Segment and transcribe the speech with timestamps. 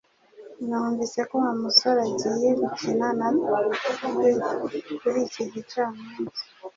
[0.67, 3.59] Numvise ko Wa musore agiye gukina natwe
[4.99, 6.41] kuri iki gicamunsi